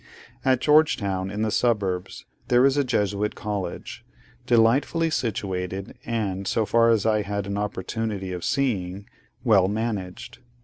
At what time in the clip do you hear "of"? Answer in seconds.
8.31-8.43